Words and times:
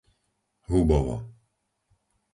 Hubovo 0.67 1.17